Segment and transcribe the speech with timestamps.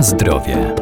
[0.00, 0.74] Zdrowie.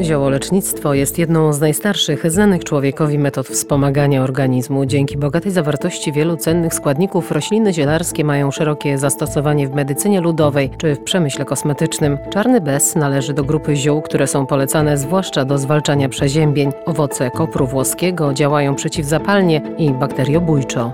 [0.00, 4.86] Ziołolecznictwo jest jedną z najstarszych znanych człowiekowi metod wspomagania organizmu.
[4.86, 10.94] Dzięki bogatej zawartości wielu cennych składników rośliny zielarskie mają szerokie zastosowanie w medycynie ludowej czy
[10.94, 12.18] w przemyśle kosmetycznym.
[12.32, 16.72] Czarny bez należy do grupy ziół, które są polecane zwłaszcza do zwalczania przeziębień.
[16.86, 20.92] Owoce kopru włoskiego działają przeciwzapalnie i bakteriobójczo.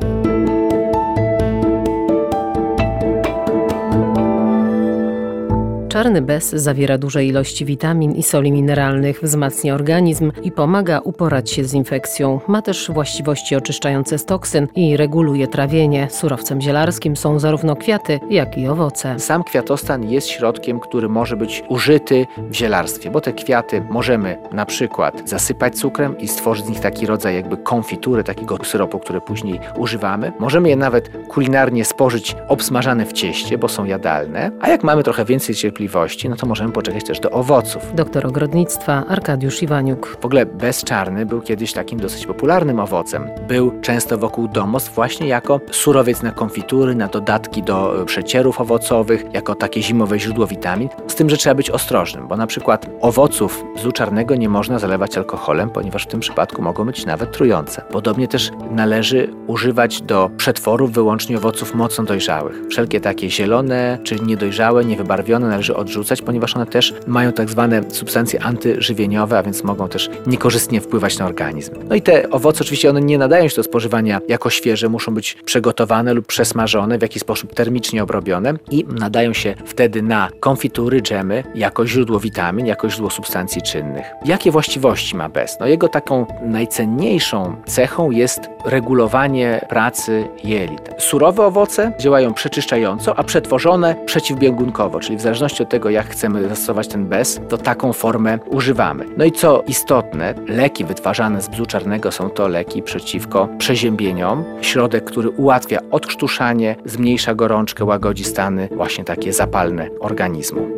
[5.96, 11.64] Czarny bez zawiera duże ilości witamin i soli mineralnych, wzmacnia organizm i pomaga uporać się
[11.64, 12.40] z infekcją.
[12.48, 16.08] Ma też właściwości oczyszczające z toksyn i reguluje trawienie.
[16.10, 19.18] Surowcem zielarskim są zarówno kwiaty, jak i owoce.
[19.18, 24.66] Sam kwiatostan jest środkiem, który może być użyty w zielarstwie, bo te kwiaty możemy na
[24.66, 29.60] przykład zasypać cukrem i stworzyć z nich taki rodzaj jakby konfitury, takiego syropu, który później
[29.76, 30.32] używamy.
[30.38, 34.50] Możemy je nawet kulinarnie spożyć obsmażane w cieście, bo są jadalne.
[34.60, 35.85] A jak mamy trochę więcej cierpliwości,
[36.28, 37.94] no to możemy poczekać też do owoców.
[37.94, 40.16] Doktor ogrodnictwa Arkadiusz Iwaniuk.
[40.20, 43.28] W ogóle bezczarny był kiedyś takim dosyć popularnym owocem.
[43.48, 49.24] Był często wokół domostw właśnie jako surowiec na konfitury, na dodatki do e, przecierów owocowych,
[49.32, 50.88] jako takie zimowe źródło witamin.
[51.06, 55.18] Z tym, że trzeba być ostrożnym, bo na przykład owoców bzu czarnego nie można zalewać
[55.18, 57.82] alkoholem, ponieważ w tym przypadku mogą być nawet trujące.
[57.90, 62.56] Podobnie też należy używać do przetworów wyłącznie owoców mocno dojrzałych.
[62.70, 68.42] Wszelkie takie zielone czy niedojrzałe, niewybarwione należy odrzucać, ponieważ one też mają tak zwane substancje
[68.42, 71.72] antyżywieniowe, a więc mogą też niekorzystnie wpływać na organizm.
[71.88, 75.36] No i te owoce oczywiście one nie nadają się do spożywania jako świeże, muszą być
[75.44, 81.44] przygotowane lub przesmażone, w jakiś sposób termicznie obrobione i nadają się wtedy na konfitury, dżemy
[81.54, 84.06] jako źródło witamin, jako źródło substancji czynnych.
[84.24, 85.56] Jakie właściwości ma bez?
[85.60, 90.80] No jego taką najcenniejszą cechą jest regulowanie pracy jelit.
[90.98, 96.88] Surowe owoce działają przeczyszczająco, a przetworzone przeciwbiegunkowo, czyli w zależności od tego, jak chcemy zastosować
[96.88, 99.04] ten bez, to taką formę używamy.
[99.16, 104.44] No i co istotne, leki wytwarzane z bzu czarnego są to leki przeciwko przeziębieniom.
[104.60, 110.68] Środek, który ułatwia odkrztuszanie, zmniejsza gorączkę, łagodzi stany właśnie takie zapalne organizmu.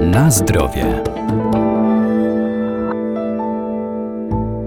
[0.00, 1.02] Na zdrowie.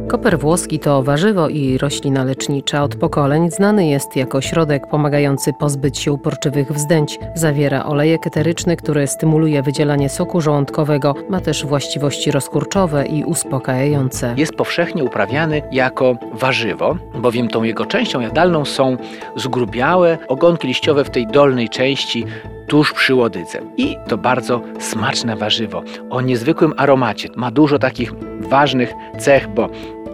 [0.09, 2.83] Koper włoski to warzywo i roślina lecznicza.
[2.83, 7.19] Od pokoleń znany jest jako środek pomagający pozbyć się uporczywych wzdęć.
[7.35, 11.15] Zawiera olejek eteryczny, który stymuluje wydzielanie soku żołądkowego.
[11.29, 14.33] Ma też właściwości rozkurczowe i uspokajające.
[14.37, 18.97] Jest powszechnie uprawiany jako warzywo, bowiem tą jego częścią jadalną są
[19.35, 22.25] zgrubiałe ogonki liściowe w tej dolnej części
[22.67, 23.59] tuż przy łodydze.
[23.77, 27.29] I to bardzo smaczne warzywo o niezwykłym aromacie.
[27.35, 29.69] Ma dużo takich ważnych cech, bo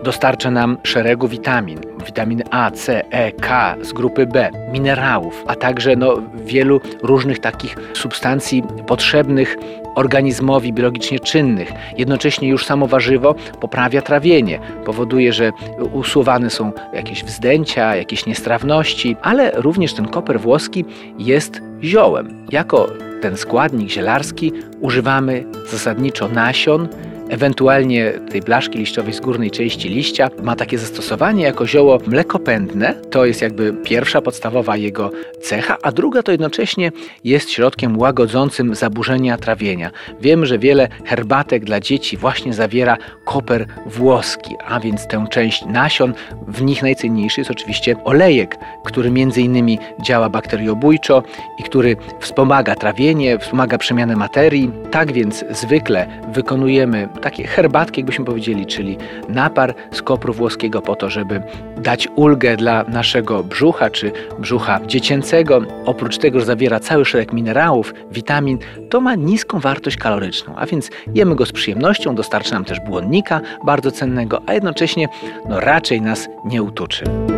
[0.06, 5.96] dostarcza nam szeregu witamin, witaminy A, C, E, K z grupy B, minerałów, a także
[5.96, 9.58] no, wielu różnych takich substancji potrzebnych
[9.96, 11.72] organizmowi biologicznie czynnych.
[11.98, 15.52] Jednocześnie już samo warzywo poprawia trawienie, powoduje, że
[15.94, 20.86] usuwane są jakieś wzdęcia, jakieś niestrawności, ale również ten koper włoski
[21.18, 22.46] jest ziołem.
[22.52, 22.88] Jako
[23.22, 24.52] ten składnik zielarski
[24.82, 26.88] używamy zasadniczo nasion,
[27.30, 30.30] ewentualnie tej blaszki liściowej z górnej części liścia.
[30.44, 32.94] Ma takie zastosowanie jako zioło mlekopędne.
[33.12, 36.92] To jest jakby pierwsza podstawowa jego cecha, a druga to jednocześnie
[37.24, 39.92] jest środkiem łagodzącym zaburzenia trawienia.
[40.22, 46.14] Wiemy, że wiele herbatek dla dzieci właśnie zawiera koper włoski, a więc tę część nasion.
[46.48, 48.56] W nich najcenniejszy jest oczywiście olejek,
[48.86, 51.24] który między innymi działa bakteriobójczo
[51.60, 54.72] i który wspomaga trawienie, wspomaga przemianę materii.
[54.92, 58.98] Tak więc zwykle wykonujemy takie herbatki, jakbyśmy powiedzieli, czyli
[59.30, 61.42] napar z kopru włoskiego po to, żeby
[61.78, 65.62] dać ulgę dla naszego brzucha czy brzucha dziecięcego.
[65.86, 68.58] Oprócz tego, że zawiera cały szereg minerałów, witamin,
[68.90, 73.42] to ma niską wartość kaloryczną, a więc jemy go z przyjemnością, dostarcza nam też błonnika
[73.66, 75.08] bardzo cennego, a jednocześnie
[75.50, 77.35] no, raczej nas nie utuczy.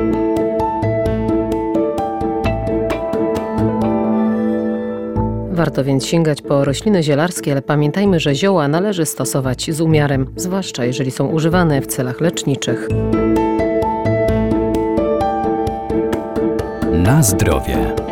[5.57, 10.85] Warto więc sięgać po rośliny zielarskie, ale pamiętajmy, że zioła należy stosować z umiarem, zwłaszcza
[10.85, 12.87] jeżeli są używane w celach leczniczych.
[16.91, 18.06] Na zdrowie.